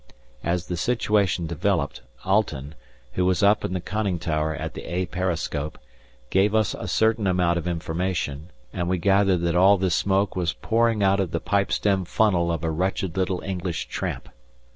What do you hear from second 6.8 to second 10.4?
certain amount of information, and we gathered that all this smoke